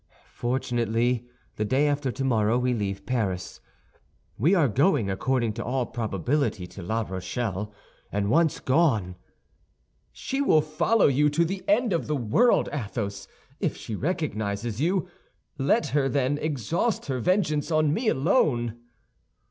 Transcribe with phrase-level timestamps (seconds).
[0.33, 1.27] "Fortunately,
[1.57, 3.61] the day after tomorrow we leave Paris.
[4.35, 7.71] We are going according to all probability to La Rochelle,
[8.11, 9.15] and once gone—"
[10.11, 13.27] "She will follow you to the end of the world, Athos,
[13.59, 15.07] if she recognizes you.
[15.59, 18.79] Let her, then, exhaust her vengeance on me alone!"